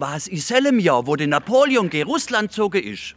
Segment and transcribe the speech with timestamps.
[0.00, 3.16] Was in selben Jahr, wo der Napoleon gegen Russland gezogen ist.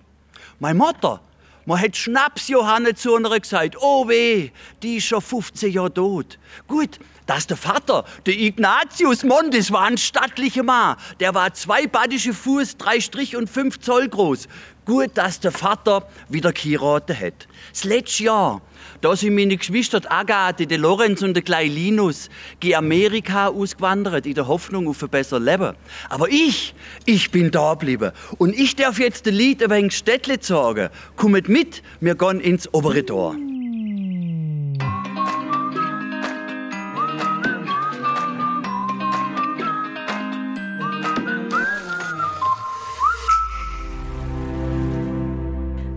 [0.58, 1.22] Meine Mutter,
[1.68, 4.50] man hat Schnaps Johanne zu einer gesagt, oh weh,
[4.82, 6.40] die ist schon 15 Jahre tot.
[6.68, 6.98] Gut,
[7.28, 10.98] dass der Vater, der Ignatius Mondes, war ein stattlicher Mann.
[11.20, 14.48] Der war zwei badische Fuß, drei Strich und fünf Zoll groß.
[14.92, 17.48] Gut, dass der Vater wieder geheiratet hat.
[17.72, 18.62] Das letzte Jahr,
[19.00, 22.30] da sind meine Geschwister die Agathe, der Lorenz und der kleine Linus
[22.60, 25.78] gegen Amerika ausgewandert, in der Hoffnung auf ein besseres Leben.
[26.10, 28.12] Aber ich, ich bin da geblieben.
[28.38, 30.90] Und ich darf jetzt den Lied ein wenig Städtle sagen.
[31.16, 33.38] Kommt mit, wir gehen ins obere Tor.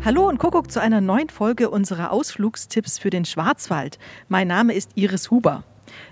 [0.05, 3.99] Hallo und Kuckuck zu einer neuen Folge unserer Ausflugstipps für den Schwarzwald.
[4.29, 5.65] Mein Name ist Iris Huber.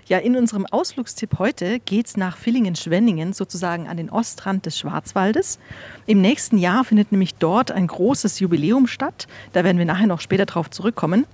[0.07, 5.59] Ja, in unserem Ausflugstipp heute geht es nach Villingen-Schwenningen, sozusagen an den Ostrand des Schwarzwaldes.
[6.05, 9.27] Im nächsten Jahr findet nämlich dort ein großes Jubiläum statt.
[9.53, 11.25] Da werden wir nachher noch später drauf zurückkommen.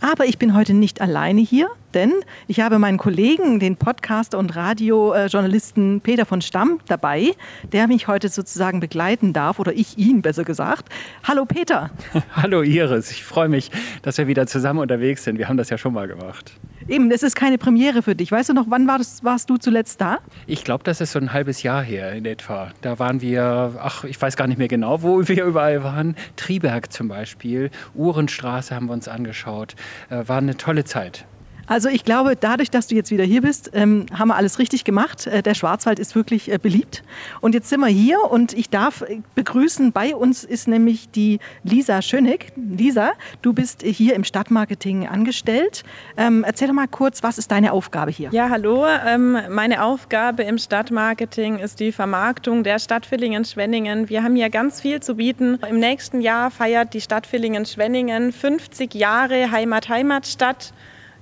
[0.00, 2.12] Aber ich bin heute nicht alleine hier, denn
[2.48, 7.32] ich habe meinen Kollegen, den Podcaster und Radiojournalisten Peter von Stamm dabei,
[7.72, 10.92] der mich heute sozusagen begleiten darf, oder ich ihn besser gesagt.
[11.24, 11.90] Hallo Peter.
[12.34, 13.70] Hallo Iris, ich freue mich,
[14.02, 15.38] dass wir wieder zusammen unterwegs sind.
[15.38, 16.52] Wir haben das ja schon mal gemacht.
[16.88, 18.32] Eben, das ist keine Premiere für dich.
[18.32, 20.18] Weißt du noch, wann warst, warst du zuletzt da?
[20.46, 22.72] Ich glaube, das ist so ein halbes Jahr her in etwa.
[22.80, 26.16] Da waren wir, ach, ich weiß gar nicht mehr genau, wo wir überall waren.
[26.36, 29.76] Triberg zum Beispiel, Uhrenstraße haben wir uns angeschaut.
[30.08, 31.26] Äh, war eine tolle Zeit.
[31.68, 34.84] Also ich glaube, dadurch, dass du jetzt wieder hier bist, ähm, haben wir alles richtig
[34.84, 35.26] gemacht.
[35.26, 37.02] Äh, der Schwarzwald ist wirklich äh, beliebt.
[37.42, 41.40] Und jetzt sind wir hier und ich darf äh, begrüßen, bei uns ist nämlich die
[41.64, 42.52] Lisa Schönig.
[42.56, 45.84] Lisa, du bist hier im Stadtmarketing angestellt.
[46.16, 48.30] Ähm, erzähl doch mal kurz, was ist deine Aufgabe hier?
[48.32, 48.86] Ja, hallo.
[49.06, 54.08] Ähm, meine Aufgabe im Stadtmarketing ist die Vermarktung der Stadt Villingen-Schwenningen.
[54.08, 55.58] Wir haben hier ganz viel zu bieten.
[55.68, 60.72] Im nächsten Jahr feiert die Stadt Villingen-Schwenningen 50 Jahre Heimat-Heimatstadt.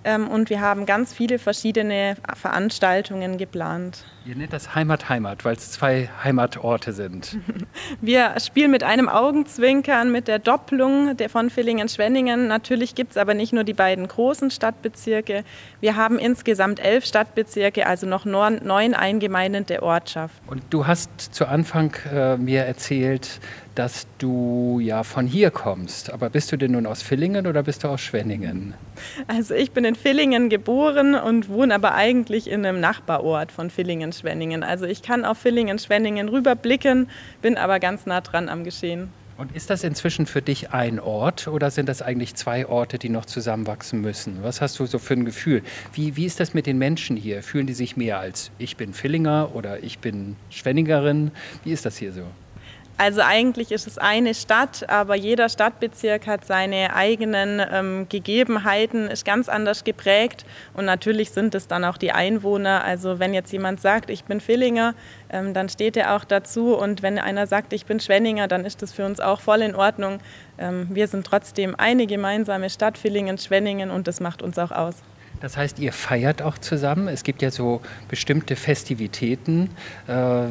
[0.06, 4.04] Ähm, und wir haben ganz viele verschiedene Veranstaltungen geplant.
[4.24, 7.38] Ihr nennt das Heimat Heimat, weil es zwei Heimatorte sind.
[8.00, 12.46] Wir spielen mit einem Augenzwinkern, mit der Doppelung der von Villingen-Schwenningen.
[12.46, 15.44] Natürlich gibt es aber nicht nur die beiden großen Stadtbezirke.
[15.80, 20.48] Wir haben insgesamt elf Stadtbezirke, also noch neun eingemeindete Ortschaften.
[20.48, 23.40] Und du hast zu Anfang äh, mir erzählt,
[23.76, 26.12] dass du ja von hier kommst.
[26.12, 28.74] Aber bist du denn nun aus Villingen oder bist du aus Schwenningen?
[29.28, 34.62] Also ich bin in Villingen geboren und wohne aber eigentlich in einem Nachbarort von Villingen-Schwenningen.
[34.62, 37.08] Also ich kann auf Villingen-Schwenningen rüberblicken,
[37.42, 39.10] bin aber ganz nah dran am Geschehen.
[39.36, 43.10] Und ist das inzwischen für dich ein Ort oder sind das eigentlich zwei Orte, die
[43.10, 44.42] noch zusammenwachsen müssen?
[44.42, 45.62] Was hast du so für ein Gefühl?
[45.92, 47.42] Wie, wie ist das mit den Menschen hier?
[47.42, 51.32] Fühlen die sich mehr als ich bin Villinger oder ich bin Schwenningerin?
[51.64, 52.22] Wie ist das hier so?
[52.98, 59.26] Also eigentlich ist es eine Stadt, aber jeder Stadtbezirk hat seine eigenen ähm, Gegebenheiten, ist
[59.26, 62.84] ganz anders geprägt und natürlich sind es dann auch die Einwohner.
[62.84, 64.94] Also wenn jetzt jemand sagt, ich bin Villinger,
[65.28, 68.80] ähm, dann steht er auch dazu und wenn einer sagt, ich bin Schwenninger, dann ist
[68.80, 70.18] das für uns auch voll in Ordnung.
[70.56, 75.02] Ähm, wir sind trotzdem eine gemeinsame Stadt, Villingen, Schwenningen und das macht uns auch aus.
[75.46, 77.06] Das heißt, ihr feiert auch zusammen.
[77.06, 79.70] Es gibt ja so bestimmte Festivitäten,
[80.08, 80.46] äh,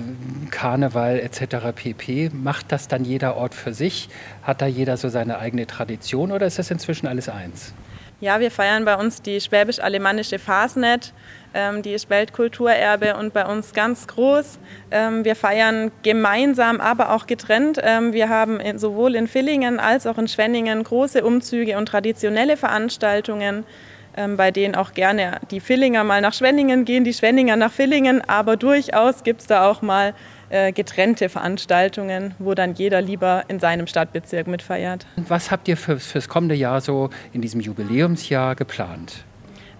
[0.52, 1.74] Karneval etc.
[1.76, 2.30] pp.
[2.32, 4.08] Macht das dann jeder Ort für sich?
[4.42, 7.74] Hat da jeder so seine eigene Tradition oder ist das inzwischen alles eins?
[8.22, 11.12] Ja, wir feiern bei uns die schwäbisch-alemannische Fasnet.
[11.54, 14.60] Ähm, die ist Weltkulturerbe und bei uns ganz groß.
[14.92, 17.82] Ähm, wir feiern gemeinsam, aber auch getrennt.
[17.84, 23.66] Ähm, wir haben sowohl in Villingen als auch in Schwenningen große Umzüge und traditionelle Veranstaltungen
[24.38, 28.58] bei denen auch gerne die Villinger mal nach Schwenningen gehen, die Schwenninger nach Villingen, aber
[28.58, 30.14] durchaus gibt es da auch mal
[30.50, 35.06] äh, getrennte Veranstaltungen, wo dann jeder lieber in seinem Stadtbezirk mitfeiert.
[35.16, 39.26] Was habt ihr für, fürs kommende Jahr so in diesem Jubiläumsjahr geplant?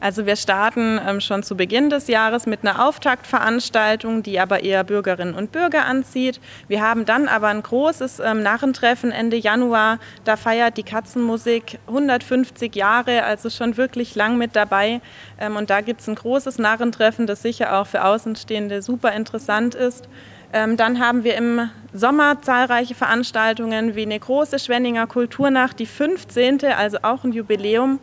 [0.02, 4.84] Also wir starten ähm, schon zu Beginn des Jahres mit einer Auftaktveranstaltung, die aber eher
[4.84, 6.40] Bürgerinnen und Bürger anzieht.
[6.68, 10.00] Wir haben dann aber ein großes ähm, Narrentreffen Ende Januar.
[10.26, 15.02] Da feiert die Katzenmusik 150 Jahre, also schon wirklich lang mit dabei.
[15.40, 19.76] Ähm, und da gibt es ein großes Narrentreffen, das sicher auch für Außenstehende super interessant
[19.76, 20.08] ist.
[20.52, 27.00] Dann haben wir im Sommer zahlreiche Veranstaltungen wie eine große Schwenninger Kulturnacht, die 15., also
[27.02, 28.00] auch ein Jubiläum.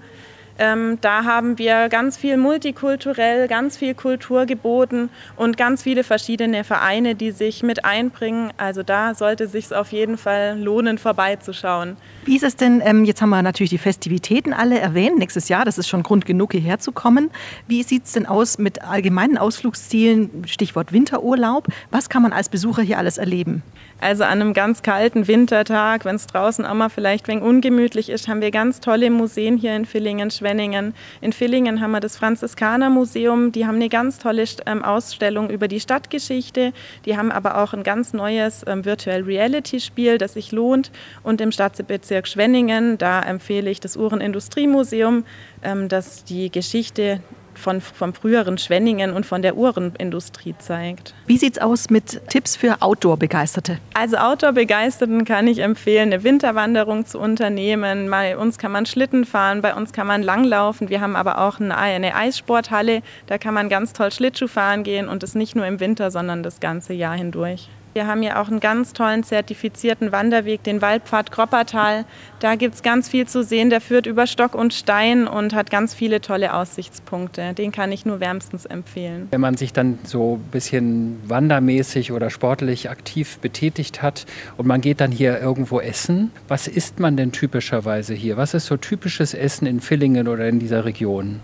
[0.62, 6.62] Ähm, da haben wir ganz viel multikulturell, ganz viel Kultur geboten und ganz viele verschiedene
[6.62, 8.52] Vereine, die sich mit einbringen.
[8.58, 11.96] Also da sollte sich auf jeden Fall lohnen, vorbeizuschauen.
[12.26, 15.64] Wie ist es denn, ähm, jetzt haben wir natürlich die Festivitäten alle erwähnt, nächstes Jahr,
[15.64, 17.32] das ist schon Grund genug, hierher zu kommen.
[17.66, 21.66] Wie sieht es denn aus mit allgemeinen Ausflugszielen, Stichwort Winterurlaub?
[21.90, 23.64] Was kann man als Besucher hier alles erleben?
[24.02, 28.08] Also an einem ganz kalten Wintertag, wenn es draußen auch mal vielleicht ein wenig ungemütlich
[28.10, 30.92] ist, haben wir ganz tolle Museen hier in Villingen-Schwenningen.
[31.20, 35.78] In Villingen haben wir das Franziskanermuseum, die haben eine ganz tolle ähm, Ausstellung über die
[35.78, 36.72] Stadtgeschichte.
[37.04, 40.90] Die haben aber auch ein ganz neues ähm, Virtual Reality Spiel, das sich lohnt.
[41.22, 45.24] Und im Stadtbezirk Schwenningen, da empfehle ich das Uhrenindustriemuseum,
[45.62, 47.20] ähm, das die Geschichte
[47.54, 51.14] von, vom früheren Schwenningen und von der Uhrenindustrie zeigt.
[51.26, 53.78] Wie sieht es aus mit Tipps für Outdoor-Begeisterte?
[53.94, 58.10] Also Outdoor-Begeisterten kann ich empfehlen, eine Winterwanderung zu unternehmen.
[58.10, 60.88] Bei uns kann man Schlitten fahren, bei uns kann man langlaufen.
[60.88, 65.08] Wir haben aber auch eine, eine Eissporthalle, da kann man ganz toll Schlittschuh fahren gehen
[65.08, 67.68] und das nicht nur im Winter, sondern das ganze Jahr hindurch.
[67.94, 72.06] Wir haben ja auch einen ganz tollen zertifizierten Wanderweg, den Waldpfad Kroppertal.
[72.40, 73.68] Da gibt es ganz viel zu sehen.
[73.68, 77.52] Der führt über Stock und Stein und hat ganz viele tolle Aussichtspunkte.
[77.52, 79.28] Den kann ich nur wärmstens empfehlen.
[79.30, 84.24] Wenn man sich dann so ein bisschen wandermäßig oder sportlich aktiv betätigt hat
[84.56, 88.38] und man geht dann hier irgendwo essen, was isst man denn typischerweise hier?
[88.38, 91.40] Was ist so typisches Essen in Villingen oder in dieser Region?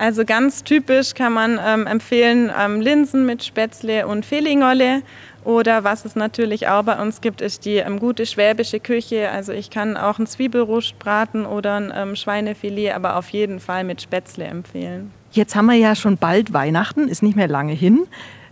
[0.00, 5.02] Also ganz typisch kann man ähm, empfehlen ähm, Linsen mit Spätzle und Felingolle.
[5.44, 9.30] Oder was es natürlich auch bei uns gibt, ist die ähm, gute schwäbische Küche.
[9.30, 13.84] Also ich kann auch ein Zwiebelrust braten oder ein ähm, Schweinefilet, aber auf jeden Fall
[13.84, 15.12] mit Spätzle empfehlen.
[15.32, 18.06] Jetzt haben wir ja schon bald Weihnachten, ist nicht mehr lange hin.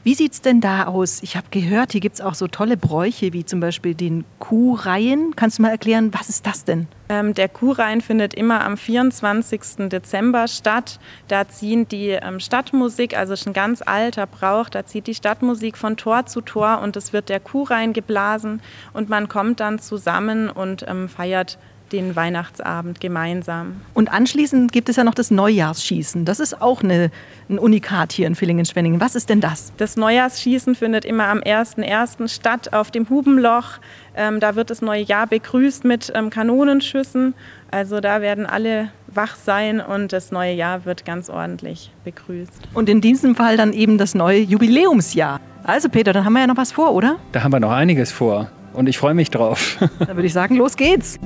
[0.08, 1.22] Wie sieht es denn da aus?
[1.22, 5.36] Ich habe gehört, hier gibt es auch so tolle Bräuche wie zum Beispiel den Kuhreihen.
[5.36, 6.88] Kannst du mal erklären, was ist das denn?
[7.10, 9.90] Ähm, der Kuhreihen findet immer am 24.
[9.90, 10.98] Dezember statt.
[11.28, 15.98] Da ziehen die ähm, Stadtmusik, also ein ganz alter Brauch, da zieht die Stadtmusik von
[15.98, 18.62] Tor zu Tor und es wird der Kuhreihen geblasen
[18.94, 21.58] und man kommt dann zusammen und ähm, feiert
[21.92, 23.80] den Weihnachtsabend gemeinsam.
[23.94, 26.24] Und anschließend gibt es ja noch das Neujahrsschießen.
[26.24, 27.10] Das ist auch eine,
[27.48, 29.00] ein Unikat hier in Villingen-Schwenningen.
[29.00, 29.72] Was ist denn das?
[29.76, 32.28] Das Neujahrsschießen findet immer am 1.1.
[32.28, 33.78] statt auf dem Hubenloch.
[34.16, 37.34] Ähm, da wird das neue Jahr begrüßt mit ähm, Kanonenschüssen.
[37.70, 42.68] Also da werden alle wach sein und das neue Jahr wird ganz ordentlich begrüßt.
[42.74, 45.40] Und in diesem Fall dann eben das neue Jubiläumsjahr.
[45.64, 47.16] Also Peter, dann haben wir ja noch was vor, oder?
[47.32, 49.76] Da haben wir noch einiges vor und ich freue mich drauf.
[49.98, 51.18] Dann würde ich sagen, los geht's.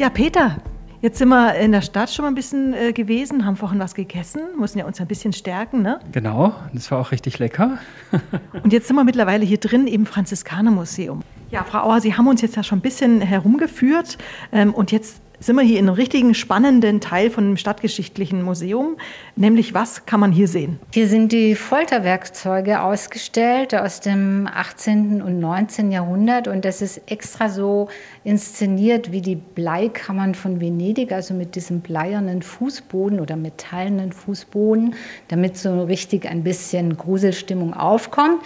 [0.00, 0.56] Ja, Peter,
[1.02, 3.94] jetzt sind wir in der Stadt schon mal ein bisschen äh, gewesen, haben vorhin was
[3.94, 6.00] gegessen, müssen ja uns ein bisschen stärken, ne?
[6.10, 7.76] Genau, das war auch richtig lecker.
[8.64, 11.20] Und jetzt sind wir mittlerweile hier drin im Franziskanermuseum.
[11.50, 14.16] Ja, Frau Auer, Sie haben uns jetzt ja schon ein bisschen herumgeführt
[14.52, 18.98] ähm, und jetzt sind wir hier in einem richtigen spannenden Teil von dem Stadtgeschichtlichen Museum.
[19.36, 20.78] Nämlich, was kann man hier sehen?
[20.92, 25.22] Hier sind die Folterwerkzeuge ausgestellt aus dem 18.
[25.22, 25.90] und 19.
[25.90, 26.46] Jahrhundert.
[26.46, 27.88] Und das ist extra so
[28.22, 34.94] inszeniert wie die Bleikammern von Venedig, also mit diesem bleiernen Fußboden oder metallenen Fußboden,
[35.28, 38.42] damit so richtig ein bisschen Gruselstimmung aufkommt.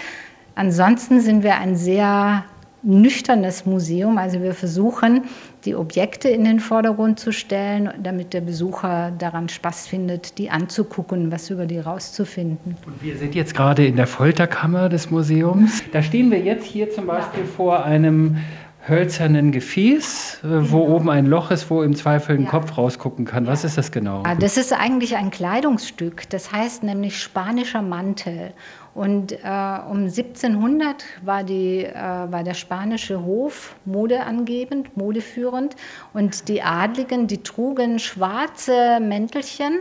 [0.54, 2.44] Ansonsten sind wir ein sehr
[2.84, 4.18] nüchternes Museum.
[4.18, 5.22] Also wir versuchen,
[5.64, 11.32] die Objekte in den Vordergrund zu stellen, damit der Besucher daran Spaß findet, die anzugucken,
[11.32, 12.76] was über die rauszufinden.
[12.86, 15.82] Und wir sind jetzt gerade in der Folterkammer des Museums.
[15.92, 18.36] Da stehen wir jetzt hier zum Beispiel vor einem
[18.86, 20.96] hölzernen Gefäß, äh, wo genau.
[20.96, 22.50] oben ein Loch ist, wo im Zweifel ein ja.
[22.50, 23.46] Kopf rausgucken kann.
[23.46, 24.22] Was ist das genau?
[24.40, 28.52] Das ist eigentlich ein Kleidungsstück, das heißt nämlich spanischer Mantel.
[28.94, 29.36] Und äh,
[29.90, 35.74] um 1700 war, die, äh, war der spanische Hof modeangebend, modeführend.
[36.12, 39.80] Und die Adligen, die trugen schwarze Mäntelchen.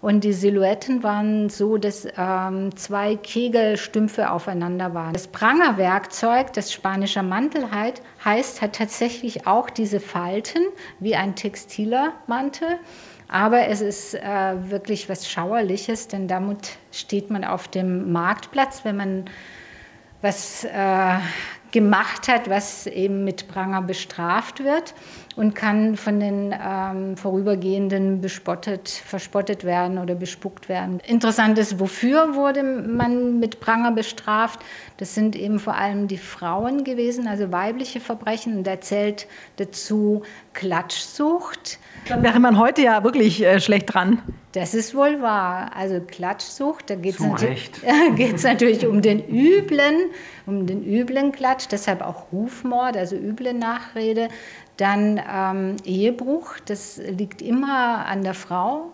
[0.00, 5.14] Und die Silhouetten waren so, dass ähm, zwei Kegelstümpfe aufeinander waren.
[5.14, 7.64] Das Prangerwerkzeug, das spanischer Mantel
[8.22, 10.60] heißt, hat tatsächlich auch diese Falten
[11.00, 12.68] wie ein textiler Mantel.
[13.28, 18.96] Aber es ist äh, wirklich was Schauerliches, denn damit steht man auf dem Marktplatz, wenn
[18.96, 19.24] man
[20.20, 21.18] was äh,
[21.74, 24.94] gemacht hat, was eben mit Pranger bestraft wird
[25.34, 31.00] und kann von den ähm, Vorübergehenden bespottet, verspottet werden oder bespuckt werden.
[31.00, 34.60] Interessant ist, wofür wurde man mit Pranger bestraft?
[34.98, 38.58] Das sind eben vor allem die Frauen gewesen, also weibliche Verbrechen.
[38.58, 39.26] Und da zählt
[39.56, 41.80] dazu Klatschsucht.
[42.08, 44.22] Dann wäre man heute ja wirklich äh, schlecht dran.
[44.54, 45.72] Das ist wohl wahr.
[45.74, 47.72] Also Klatschsucht, da geht es natürlich,
[48.44, 49.96] natürlich um den üblen,
[50.46, 54.28] um den üblen Klatsch, deshalb auch Rufmord, also üble Nachrede.
[54.76, 58.92] Dann ähm, Ehebruch, das liegt immer an der Frau.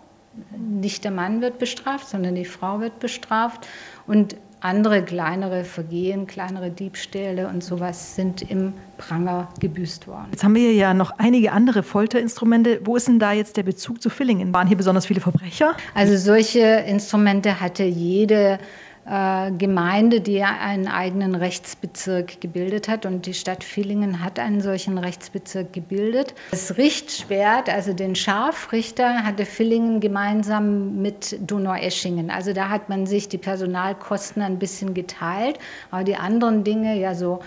[0.57, 3.69] Nicht der Mann wird bestraft, sondern die Frau wird bestraft.
[4.07, 10.29] Und andere kleinere Vergehen, kleinere Diebstähle und sowas sind im Pranger gebüßt worden.
[10.31, 12.81] Jetzt haben wir ja noch einige andere Folterinstrumente.
[12.85, 14.53] Wo ist denn da jetzt der Bezug zu Villingen?
[14.53, 15.75] Waren hier besonders viele Verbrecher?
[15.95, 18.59] Also solche Instrumente hatte jede
[19.05, 23.07] Gemeinde, die einen eigenen Rechtsbezirk gebildet hat.
[23.07, 26.35] Und die Stadt Villingen hat einen solchen Rechtsbezirk gebildet.
[26.51, 32.31] Das Richtschwert, also den Scharfrichter, hatte Villingen gemeinsam mit Donaueschingen.
[32.31, 35.59] Also da hat man sich die Personalkosten ein bisschen geteilt.
[35.91, 37.41] Aber die anderen Dinge, ja so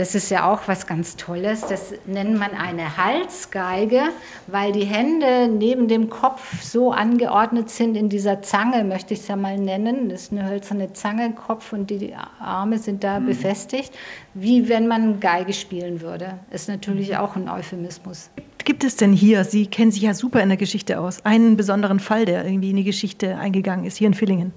[0.00, 1.60] das ist ja auch was ganz Tolles.
[1.60, 4.04] Das nennt man eine Halsgeige,
[4.46, 9.28] weil die Hände neben dem Kopf so angeordnet sind in dieser Zange, möchte ich es
[9.28, 10.08] ja mal nennen.
[10.08, 13.26] Das ist eine hölzerne Zange, Kopf und die Arme sind da mhm.
[13.26, 13.92] befestigt,
[14.32, 16.38] wie wenn man Geige spielen würde.
[16.50, 18.30] Ist natürlich auch ein Euphemismus.
[18.64, 22.00] Gibt es denn hier, Sie kennen sich ja super in der Geschichte aus, einen besonderen
[22.00, 24.54] Fall, der irgendwie in die Geschichte eingegangen ist, hier in Villingen?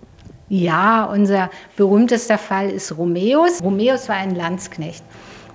[0.47, 3.61] Ja, unser berühmtester Fall ist Romeus.
[3.61, 5.03] Romeus war ein Landsknecht.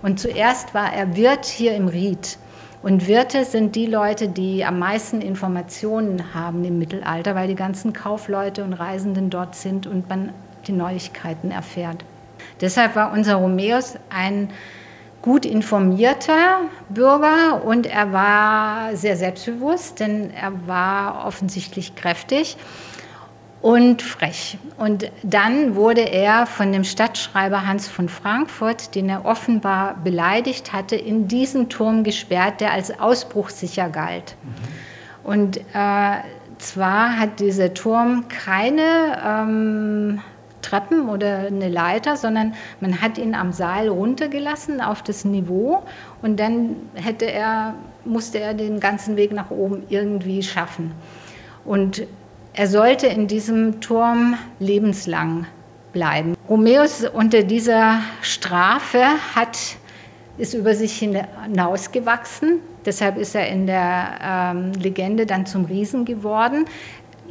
[0.02, 2.38] Und zuerst war er Wirt hier im Ried.
[2.83, 7.93] Und Wirte sind die Leute, die am meisten Informationen haben im Mittelalter, weil die ganzen
[7.93, 10.33] Kaufleute und Reisenden dort sind und man
[10.67, 12.05] die Neuigkeiten erfährt.
[12.61, 14.50] Deshalb war unser Romeus ein
[15.23, 22.57] gut informierter Bürger und er war sehr selbstbewusst, denn er war offensichtlich kräftig
[23.61, 24.57] und frech.
[24.77, 30.97] Und dann wurde er von dem Stadtschreiber Hans von Frankfurt, den er offenbar beleidigt hatte,
[30.97, 34.37] in diesen Turm gesperrt, der als ausbruchssicher galt.
[35.25, 36.17] Und äh,
[36.59, 40.21] zwar hat dieser Turm keine ähm,
[40.62, 45.83] Treppen oder eine Leiter, sondern man hat ihn am Seil runtergelassen auf das Niveau
[46.23, 47.75] und dann hätte er,
[48.05, 50.93] musste er den ganzen Weg nach oben irgendwie schaffen.
[51.65, 52.07] Und
[52.59, 55.47] er sollte in diesem Turm lebenslang
[55.93, 56.35] bleiben.
[56.49, 59.05] Romeus unter dieser Strafe
[59.37, 59.57] hat,
[60.38, 62.59] ist über sich hinausgewachsen.
[62.85, 66.65] Deshalb ist er in der ähm, Legende dann zum Riesen geworden.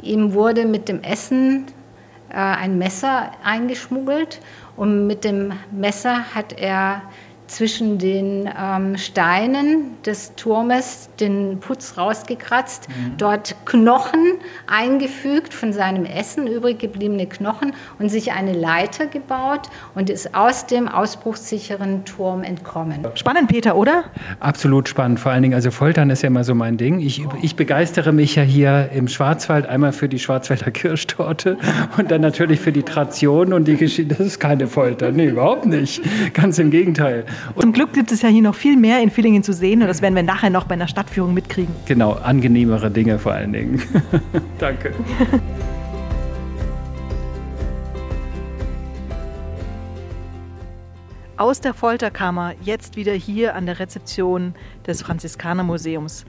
[0.00, 1.66] Ihm wurde mit dem Essen
[2.30, 4.40] äh, ein Messer eingeschmuggelt
[4.76, 7.02] und mit dem Messer hat er
[7.48, 13.16] zwischen den ähm, Steinen des Turmes den Putz rausgekratzt, mhm.
[13.16, 14.34] dort Knochen
[14.66, 20.66] eingefügt, von seinem Essen übrig gebliebene Knochen und sich eine Leiter gebaut und ist aus
[20.66, 23.06] dem ausbruchssicheren Turm entkommen.
[23.14, 24.04] Spannend, Peter, oder?
[24.40, 25.20] Absolut spannend.
[25.20, 27.00] Vor allen Dingen, also Foltern ist ja immer so mein Ding.
[27.00, 31.56] Ich, ich begeistere mich ja hier im Schwarzwald einmal für die Schwarzwälder Kirschtorte
[31.96, 34.14] und dann natürlich für die Tration und die Geschichte.
[34.14, 35.10] Das ist keine Folter.
[35.10, 36.02] Nee, überhaupt nicht.
[36.34, 37.24] Ganz im Gegenteil.
[37.58, 40.02] Zum Glück gibt es ja hier noch viel mehr in Villingen zu sehen und das
[40.02, 41.74] werden wir nachher noch bei einer Stadtführung mitkriegen.
[41.86, 43.82] Genau, angenehmere Dinge vor allen Dingen.
[44.58, 44.92] Danke.
[51.36, 54.54] Aus der Folterkammer, jetzt wieder hier an der Rezeption
[54.86, 56.26] des Franziskanermuseums.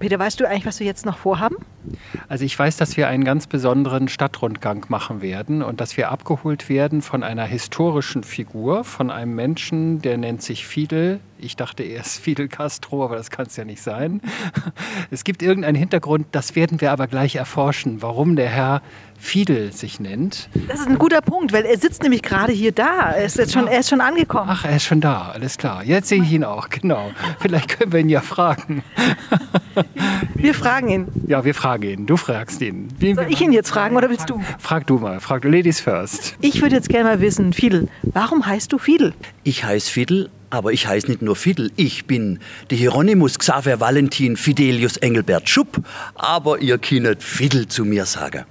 [0.00, 1.56] Peter, weißt du eigentlich, was wir jetzt noch vorhaben?
[2.28, 6.68] Also ich weiß, dass wir einen ganz besonderen Stadtrundgang machen werden und dass wir abgeholt
[6.68, 11.20] werden von einer historischen Figur, von einem Menschen, der nennt sich Fidel.
[11.38, 14.20] Ich dachte erst Fidel Castro, aber das kann es ja nicht sein.
[15.10, 18.82] Es gibt irgendeinen Hintergrund, das werden wir aber gleich erforschen, warum der Herr
[19.18, 20.48] Fidel sich nennt.
[20.68, 23.10] Das ist ein guter Punkt, weil er sitzt nämlich gerade hier da.
[23.10, 24.48] Er ist, jetzt schon, er ist schon angekommen.
[24.50, 25.84] Ach, er ist schon da, alles klar.
[25.84, 27.10] Jetzt sehe ich ihn auch, genau.
[27.38, 28.82] Vielleicht können wir ihn ja fragen.
[30.40, 31.06] Wir fragen ihn.
[31.26, 32.06] Ja, wir fragen ihn.
[32.06, 32.88] Du fragst ihn.
[32.98, 34.40] Wie, Soll ich ihn jetzt fragen oder willst du?
[34.58, 35.20] Frag du mal.
[35.20, 36.36] Frag du Ladies first.
[36.40, 39.12] Ich würde jetzt gerne mal wissen, Fidel, warum heißt du Fidel?
[39.44, 41.70] Ich heiße Fidel, aber ich heiße nicht nur Fidel.
[41.76, 42.38] Ich bin
[42.70, 45.82] der Hieronymus Xaver Valentin Fidelius Engelbert Schupp,
[46.14, 48.44] aber ihr könnt Fidel zu mir sagen.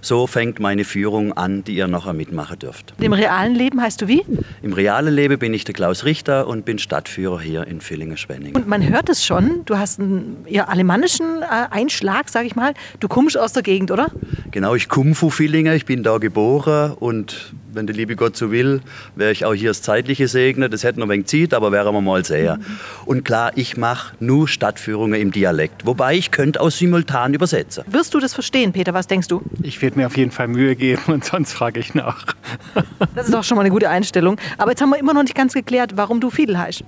[0.00, 2.94] So fängt meine Führung an, die ihr nachher mitmachen dürft.
[3.00, 4.22] Im realen Leben heißt du wie?
[4.62, 8.54] Im realen Leben bin ich der Klaus Richter und bin Stadtführer hier in Villingen-Schwenningen.
[8.54, 12.74] Und man hört es schon, du hast einen ja, alemannischen äh, Einschlag, sage ich mal.
[13.00, 14.08] Du kommst aus der Gegend, oder?
[14.50, 18.50] Genau, ich komme von Villingen, ich bin da geboren und wenn der liebe Gott so
[18.50, 18.82] will,
[19.16, 20.70] wäre ich auch hier das Zeitliche segnen.
[20.70, 22.56] Das hätte noch ein wenig Zeit, aber wären wir mal sehr.
[22.56, 22.62] Mhm.
[23.06, 27.84] Und klar, ich mache nur Stadtführungen im Dialekt, wobei ich könnte auch simultan übersetzen.
[27.86, 28.92] Wirst du das verstehen, Peter?
[28.92, 29.40] Was denkst du?
[29.62, 32.26] Ich werde mir auf jeden Fall Mühe geben und sonst frage ich nach.
[33.14, 34.36] das ist auch schon mal eine gute Einstellung.
[34.58, 36.84] Aber jetzt haben wir immer noch nicht ganz geklärt, warum du Fiedel heißt.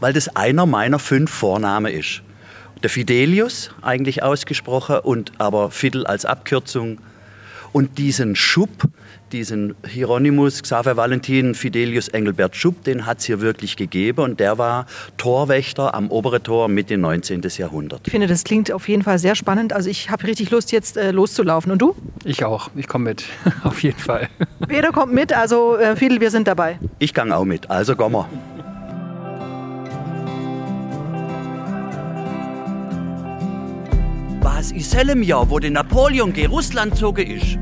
[0.00, 2.22] Weil das einer meiner fünf Vornamen ist.
[2.82, 6.98] der Fidelius eigentlich ausgesprochen und aber Fidel als Abkürzung.
[7.72, 8.70] Und diesen Schub,
[9.32, 14.58] diesen Hieronymus Xaver Valentin Fidelius Engelbert Schub, den hat es hier wirklich gegeben und der
[14.58, 17.42] war Torwächter am oberen Tor Mitte 19.
[17.56, 18.02] Jahrhundert.
[18.06, 19.72] Ich finde, das klingt auf jeden Fall sehr spannend.
[19.72, 21.72] Also ich habe richtig Lust, jetzt äh, loszulaufen.
[21.72, 21.94] Und du?
[22.24, 22.70] Ich auch.
[22.74, 23.24] Ich komme mit.
[23.64, 24.28] auf jeden Fall.
[24.68, 26.78] Peter kommt mit, also äh, Fidel, wir sind dabei.
[26.98, 28.28] Ich gang auch mit, also kommen wir.
[34.40, 37.58] Was ist im Jahr, wo der Napoleon gegen Russland gezogen ist?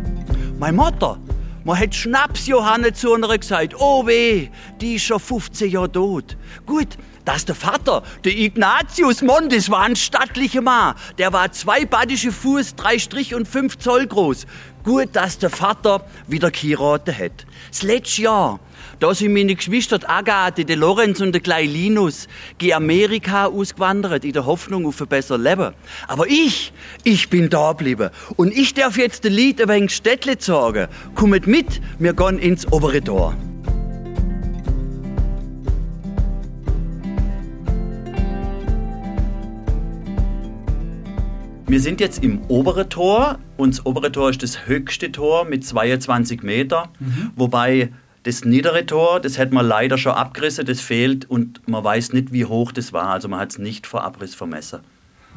[0.58, 1.18] Meine Mutter,
[1.66, 6.36] man hat Schnaps-Johanne zu einer gesagt, oh weh, die ist schon 15 Jahre tot.
[6.64, 10.94] Gut, dass der Vater, der Ignatius Montes, war ein stattlicher Mann.
[11.18, 14.46] Der war zwei badische Fuß, drei Strich und fünf Zoll groß.
[14.84, 17.46] Gut, dass der Vater wieder geheiratet hat.
[17.68, 18.60] Das letzte Jahr,
[18.98, 24.32] da sind meine Geschwister Agathe, der Lorenz und der kleine Linus gegen Amerika ausgewandert, in
[24.32, 25.74] der Hoffnung auf ein besseres Leben.
[26.08, 26.72] Aber ich,
[27.04, 28.10] ich bin da geblieben.
[28.36, 30.88] Und ich darf jetzt den Lied ein wenig Städtle sagen.
[31.14, 33.36] Kommt mit, wir gehen ins obere Tor.
[41.68, 43.40] Wir sind jetzt im oberen Tor.
[43.58, 47.32] Und das obere Tor ist das höchste Tor mit 22 Meter, mhm.
[47.36, 47.90] wobei
[48.26, 52.32] das niedere Tor, das hätte man leider schon abgerissen, das fehlt und man weiß nicht,
[52.32, 53.10] wie hoch das war.
[53.10, 54.80] Also man hat es nicht vor Abriss vermessen.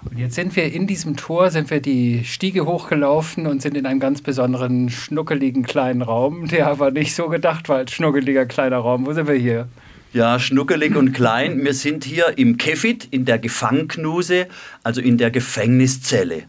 [0.09, 3.85] Und jetzt sind wir in diesem Tor, sind wir die Stiege hochgelaufen und sind in
[3.85, 8.77] einem ganz besonderen, schnuckeligen kleinen Raum, der aber nicht so gedacht war als schnuckeliger kleiner
[8.77, 9.05] Raum.
[9.05, 9.67] Wo sind wir hier?
[10.11, 11.63] Ja, schnuckelig und klein.
[11.63, 14.47] Wir sind hier im Kefit, in der Gefangknuse,
[14.83, 16.43] also in der Gefängniszelle.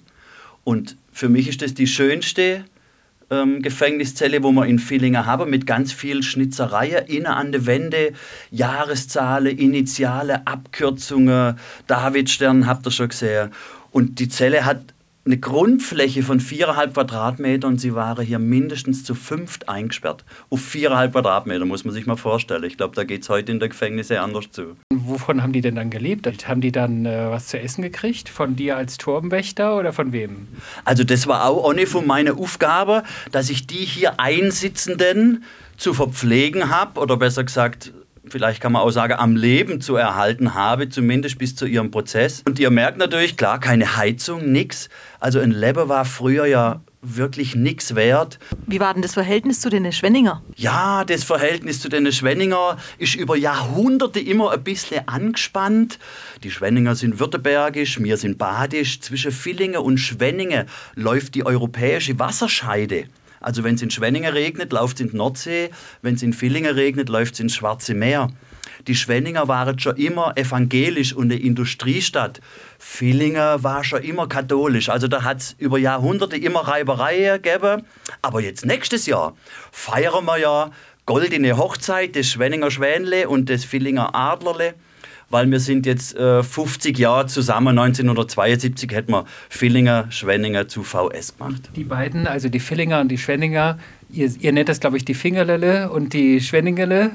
[0.64, 2.64] Und für mich ist das die schönste
[3.30, 8.12] ähm, Gefängniszelle, wo wir in Villingen haben, mit ganz viel Schnitzereien innen an der Wände,
[8.50, 11.56] Jahreszahlen, Initiale, Abkürzungen,
[11.86, 13.50] Davidstern habt ihr schon gesehen.
[13.92, 14.89] Und die Zelle hat
[15.24, 20.24] eine Grundfläche von viereinhalb Quadratmetern und sie waren hier mindestens zu fünft eingesperrt.
[20.48, 22.64] Auf viereinhalb Quadratmeter muss man sich mal vorstellen.
[22.64, 24.76] Ich glaube, da geht es heute in der Gefängnisse anders zu.
[24.94, 26.26] Wovon haben die denn dann gelebt?
[26.48, 28.28] Haben die dann äh, was zu essen gekriegt?
[28.28, 30.48] Von dir als Turmwächter oder von wem?
[30.84, 35.44] Also das war auch eine von meiner Aufgabe, dass ich die hier Einsitzenden
[35.76, 37.92] zu verpflegen habe oder besser gesagt
[38.28, 42.42] vielleicht kann man auch sagen, am Leben zu erhalten habe, zumindest bis zu ihrem Prozess.
[42.46, 44.88] Und ihr merkt natürlich, klar, keine Heizung, nichts.
[45.18, 48.38] Also ein Leben war früher ja wirklich nichts wert.
[48.66, 50.42] Wie war denn das Verhältnis zu den Schwenninger?
[50.56, 55.98] Ja, das Verhältnis zu den Schwenninger ist über Jahrhunderte immer ein bisschen angespannt.
[56.42, 59.00] Die Schwenninger sind württembergisch, wir sind badisch.
[59.00, 63.04] Zwischen Villingen und Schwenningen läuft die europäische Wasserscheide.
[63.40, 65.70] Also wenn es in Schwenningen regnet, läuft es in die Nordsee.
[66.02, 68.28] Wenn es in Villingen regnet, läuft es ins Schwarze Meer.
[68.86, 72.40] Die Schwenninger waren schon immer evangelisch und eine Industriestadt.
[72.78, 74.88] Villingen war schon immer katholisch.
[74.88, 77.82] Also da hat es über Jahrhunderte immer Reibereien gegeben.
[78.22, 79.34] Aber jetzt nächstes Jahr
[79.72, 80.70] feiern wir ja
[81.06, 84.74] goldene Hochzeit des Schwenninger Schwänle und des Villinger Adlerle
[85.30, 87.78] weil wir sind jetzt äh, 50 Jahre zusammen.
[87.78, 91.70] 1972 hätten wir Villinger, Schwenninger zu VS gemacht.
[91.76, 93.78] Die beiden, also die Villinger und die Schwenninger,
[94.12, 97.12] ihr, ihr nennt das, glaube ich, die Fingerlelle und die Schwenningerle.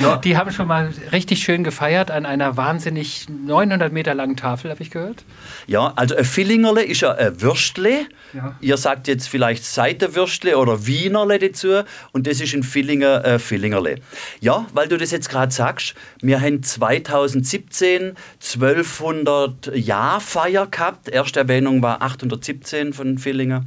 [0.00, 0.16] Ja.
[0.24, 4.82] Die haben schon mal richtig schön gefeiert an einer wahnsinnig 900 Meter langen Tafel, habe
[4.82, 5.24] ich gehört.
[5.66, 8.06] Ja, also ein Fillingerle ist ja ein Würstle.
[8.32, 8.56] Ja.
[8.60, 13.96] Ihr sagt jetzt vielleicht Seitenwürstle oder Wienerle dazu und das ist ein Villinger äh, Villingerle.
[14.40, 21.08] Ja, weil du das jetzt gerade sagst, wir haben 2017 1200 Jahrfeier gehabt.
[21.08, 23.64] Erste Erwähnung war 817 von Villinger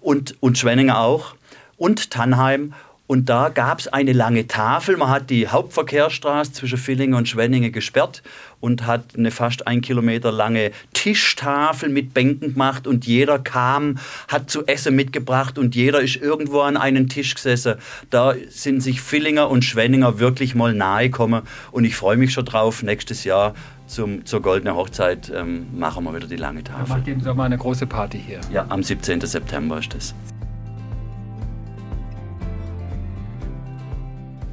[0.00, 1.34] und, und Schwenninger auch
[1.76, 2.74] und Tannheim.
[3.12, 4.96] Und da gab es eine lange Tafel.
[4.96, 8.22] Man hat die Hauptverkehrsstraße zwischen Villingen und Schwenningen gesperrt
[8.58, 12.86] und hat eine fast ein Kilometer lange Tischtafel mit Bänken gemacht.
[12.86, 17.74] Und jeder kam, hat zu essen mitgebracht und jeder ist irgendwo an einen Tisch gesessen.
[18.08, 21.42] Da sind sich Villinger und Schwenninger wirklich mal nahe gekommen.
[21.70, 23.52] Und ich freue mich schon drauf, nächstes Jahr
[23.88, 26.96] zum, zur Goldenen Hochzeit ähm, machen wir wieder die lange Tafel.
[26.96, 28.40] Macht ihr im Sommer eine große Party hier.
[28.50, 29.20] Ja, am 17.
[29.20, 30.14] September ist das.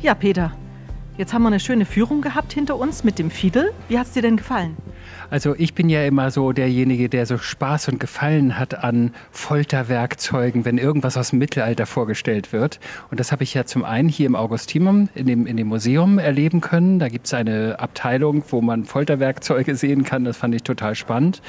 [0.01, 0.53] Ja, Peter,
[1.17, 3.73] jetzt haben wir eine schöne Führung gehabt hinter uns mit dem Fiedel.
[3.89, 4.77] Wie hat es dir denn gefallen?
[5.30, 10.65] Also ich bin ja immer so derjenige, der so Spaß und Gefallen hat an Folterwerkzeugen,
[10.65, 12.80] wenn irgendwas aus dem Mittelalter vorgestellt wird.
[13.12, 16.19] Und das habe ich ja zum einen hier im Augustinum, in dem, in dem Museum
[16.19, 17.00] erleben können.
[17.00, 20.24] Da gibt es eine Abteilung, wo man Folterwerkzeuge sehen kann.
[20.24, 21.41] Das fand ich total spannend.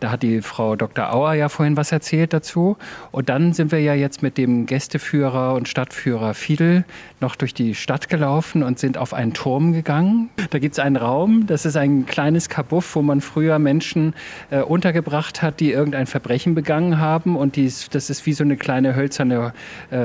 [0.00, 1.12] Da hat die Frau Dr.
[1.14, 2.76] Auer ja vorhin was erzählt dazu.
[3.12, 6.84] Und dann sind wir ja jetzt mit dem Gästeführer und Stadtführer Fiedel
[7.20, 10.30] noch durch die Stadt gelaufen und sind auf einen Turm gegangen.
[10.50, 14.14] Da gibt es einen Raum, das ist ein kleines Kabuff, wo man früher Menschen
[14.50, 17.34] äh, untergebracht hat, die irgendein Verbrechen begangen haben.
[17.34, 19.54] Und dies, das ist wie so eine kleine hölzerne
[19.90, 19.96] äh,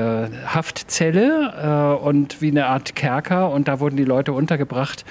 [0.46, 3.50] Haftzelle äh, und wie eine Art Kerker.
[3.50, 5.04] Und da wurden die Leute untergebracht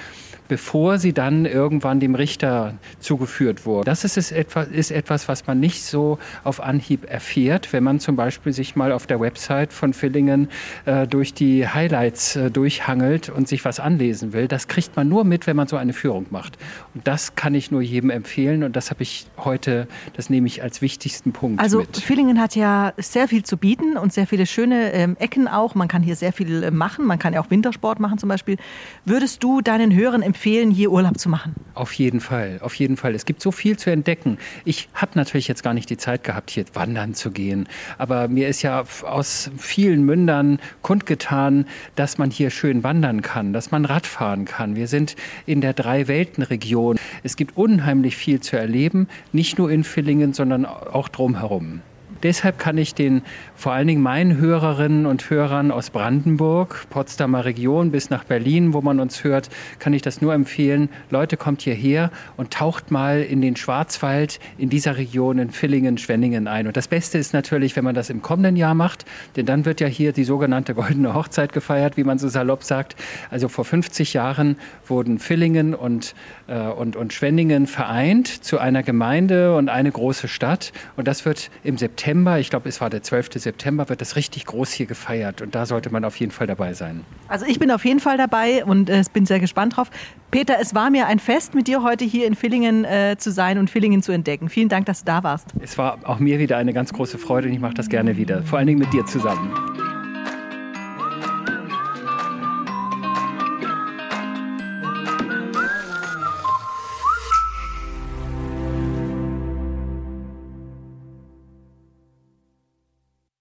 [0.48, 3.84] bevor sie dann irgendwann dem Richter zugeführt wurden.
[3.84, 8.16] Das ist, etwas, ist etwas, was man nicht so auf Anhieb erfährt, wenn man zum
[8.16, 10.48] Beispiel sich mal auf der Website von Villingen
[10.84, 14.48] äh, durch die Highlights äh, durchhangelt und sich was anlesen will.
[14.48, 16.58] Das kriegt man nur mit, wenn man so eine Führung macht.
[16.94, 20.62] Und das kann ich nur jedem empfehlen und das habe ich heute, das nehme ich
[20.62, 21.96] als wichtigsten Punkt also, mit.
[21.96, 25.74] Villingen hat ja sehr viel zu bieten und sehr viele schöne ähm, Ecken auch.
[25.74, 28.56] Man kann hier sehr viel äh, machen, man kann ja auch Wintersport machen zum Beispiel.
[29.04, 31.54] Würdest du deinen Hörern empfehlen, empfehlen, hier Urlaub zu machen?
[31.72, 33.14] Auf jeden Fall, auf jeden Fall.
[33.14, 34.36] Es gibt so viel zu entdecken.
[34.66, 37.66] Ich habe natürlich jetzt gar nicht die Zeit gehabt, hier wandern zu gehen.
[37.96, 43.70] Aber mir ist ja aus vielen Mündern kundgetan, dass man hier schön wandern kann, dass
[43.70, 44.76] man Radfahren kann.
[44.76, 46.98] Wir sind in der Drei-Welten-Region.
[47.22, 51.80] Es gibt unheimlich viel zu erleben, nicht nur in Villingen, sondern auch drumherum.
[52.22, 53.22] Deshalb kann ich den
[53.54, 58.80] vor allen Dingen meinen Hörerinnen und Hörern aus Brandenburg, Potsdamer Region bis nach Berlin, wo
[58.80, 59.48] man uns hört,
[59.78, 60.88] kann ich das nur empfehlen.
[61.10, 66.48] Leute, kommt hierher und taucht mal in den Schwarzwald in dieser Region in Villingen, Schwenningen
[66.48, 66.66] ein.
[66.66, 69.04] Und das Beste ist natürlich, wenn man das im kommenden Jahr macht,
[69.36, 72.96] denn dann wird ja hier die sogenannte goldene Hochzeit gefeiert, wie man so salopp sagt.
[73.30, 76.14] Also vor 50 Jahren wurden Villingen und,
[76.46, 80.72] äh, und, und Schwenningen vereint zu einer Gemeinde und eine große Stadt.
[80.96, 83.30] Und das wird im September September, ich glaube, es war der 12.
[83.34, 85.42] September, wird das richtig groß hier gefeiert.
[85.42, 87.04] Und da sollte man auf jeden Fall dabei sein.
[87.26, 89.90] Also ich bin auf jeden Fall dabei und äh, bin sehr gespannt drauf.
[90.30, 93.58] Peter, es war mir ein Fest, mit dir heute hier in Villingen äh, zu sein
[93.58, 94.48] und Villingen zu entdecken.
[94.48, 95.48] Vielen Dank, dass du da warst.
[95.60, 98.44] Es war auch mir wieder eine ganz große Freude und ich mache das gerne wieder.
[98.44, 99.85] Vor allen Dingen mit dir zusammen.